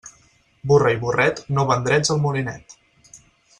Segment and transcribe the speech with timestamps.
[0.71, 2.77] Burra i burret no van drets al molinet.